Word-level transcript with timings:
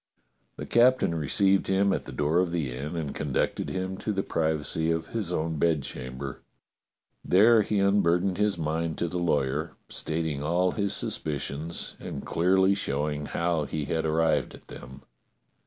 The 0.55 0.65
captain 0.65 1.13
received 1.13 1.67
him 1.67 1.93
at 1.93 2.05
the 2.05 2.11
door 2.11 2.39
of 2.39 2.51
the 2.51 2.75
inn 2.75 2.95
and 2.95 3.13
conducted 3.13 3.69
him 3.69 3.97
to 3.97 4.11
the 4.11 4.23
privacy 4.23 4.89
of 4.89 5.09
his 5.09 5.31
own 5.31 5.57
bedchamber. 5.59 6.41
There 7.23 7.61
he 7.61 7.77
unburdened 7.77 8.39
his 8.39 8.57
mind 8.57 8.97
to 8.97 9.07
the 9.07 9.19
lawyer, 9.19 9.73
stating 9.89 10.41
all 10.41 10.71
his 10.71 10.95
suspicions 10.95 11.95
and 11.99 12.25
clearly 12.25 12.73
showing 12.73 13.27
how 13.27 13.65
he 13.65 13.85
had 13.85 14.03
ar 14.07 14.13
rived 14.13 14.55
at 14.55 14.69
them. 14.69 15.03